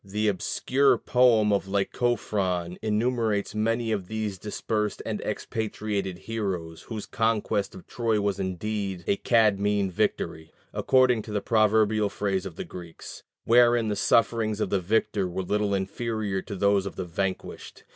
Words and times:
The 0.03 0.29
obscure 0.29 0.97
poem 0.97 1.53
of 1.53 1.67
Lycophron 1.67 2.79
enumerates 2.81 3.53
many 3.53 3.91
of 3.91 4.07
these 4.07 4.39
dispersed 4.39 4.99
and 5.05 5.21
expatriated 5.21 6.17
heroes, 6.17 6.81
whose 6.81 7.05
conquest 7.05 7.75
of 7.75 7.85
Troy 7.85 8.19
was 8.19 8.39
indeed 8.39 9.03
a 9.05 9.17
"Cadmean" 9.17 9.91
victory 9.91 10.51
(according 10.73 11.21
to 11.21 11.31
the 11.31 11.39
proverbial 11.39 12.09
phrase 12.09 12.47
of 12.47 12.55
the 12.55 12.65
Greeks), 12.65 13.21
wherein 13.45 13.89
the 13.89 13.95
sufferings 13.95 14.59
of 14.59 14.71
the 14.71 14.79
victor 14.79 15.27
were 15.27 15.43
little 15.43 15.75
inferior 15.75 16.41
to 16.41 16.55
those 16.55 16.87
of 16.87 16.95
the 16.95 17.05
vanquished. 17.05 17.83